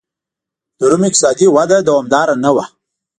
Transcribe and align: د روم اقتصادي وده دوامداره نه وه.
د 0.77 0.79
روم 0.89 1.03
اقتصادي 1.09 1.47
وده 1.55 1.77
دوامداره 1.87 2.35
نه 2.43 2.51
وه. 2.55 2.65